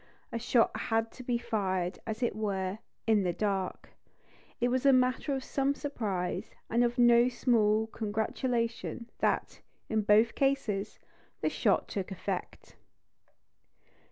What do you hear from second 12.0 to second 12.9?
effect.